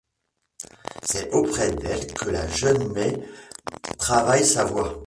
C'est 1.03 1.29
auprès 1.29 1.71
d'elle 1.73 2.11
que 2.11 2.31
la 2.31 2.47
jeune 2.47 2.91
May 2.91 3.21
travaille 3.99 4.43
sa 4.47 4.63
voix. 4.65 4.99